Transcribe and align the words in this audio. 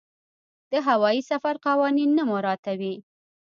د 0.71 0.73
هوايي 0.87 1.21
سفر 1.31 1.55
قوانین 1.65 2.09
نه 2.17 2.23
مراعاتوي. 2.29 2.95